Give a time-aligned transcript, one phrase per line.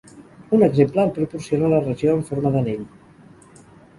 [0.57, 2.87] Un exemple el proporciona la regió en forma d'anell.